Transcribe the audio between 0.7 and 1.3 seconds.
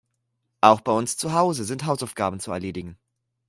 bei uns